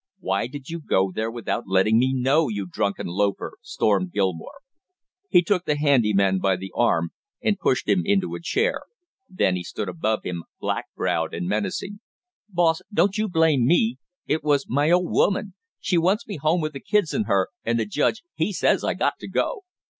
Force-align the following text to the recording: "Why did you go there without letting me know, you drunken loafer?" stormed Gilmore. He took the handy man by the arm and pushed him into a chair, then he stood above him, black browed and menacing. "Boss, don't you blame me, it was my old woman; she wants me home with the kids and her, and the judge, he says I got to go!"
"Why 0.19 0.47
did 0.47 0.67
you 0.67 0.79
go 0.81 1.11
there 1.13 1.29
without 1.29 1.67
letting 1.67 1.99
me 1.99 2.11
know, 2.11 2.49
you 2.49 2.65
drunken 2.65 3.05
loafer?" 3.05 3.59
stormed 3.61 4.11
Gilmore. 4.11 4.61
He 5.29 5.43
took 5.43 5.65
the 5.65 5.77
handy 5.77 6.11
man 6.11 6.39
by 6.39 6.55
the 6.55 6.71
arm 6.75 7.11
and 7.39 7.59
pushed 7.59 7.87
him 7.87 8.01
into 8.03 8.33
a 8.33 8.41
chair, 8.41 8.81
then 9.29 9.55
he 9.55 9.63
stood 9.63 9.87
above 9.87 10.23
him, 10.23 10.43
black 10.59 10.85
browed 10.95 11.35
and 11.35 11.47
menacing. 11.47 11.99
"Boss, 12.49 12.81
don't 12.91 13.19
you 13.19 13.29
blame 13.29 13.63
me, 13.67 13.99
it 14.25 14.43
was 14.43 14.65
my 14.67 14.89
old 14.89 15.11
woman; 15.11 15.53
she 15.79 15.99
wants 15.99 16.25
me 16.27 16.37
home 16.37 16.61
with 16.61 16.73
the 16.73 16.79
kids 16.79 17.13
and 17.13 17.27
her, 17.27 17.49
and 17.63 17.79
the 17.79 17.85
judge, 17.85 18.23
he 18.33 18.51
says 18.51 18.83
I 18.83 18.95
got 18.95 19.19
to 19.19 19.27
go!" 19.27 19.65